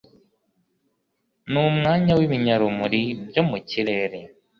[1.51, 4.19] n'umwanya w'ibinyarumuri byo mu kirere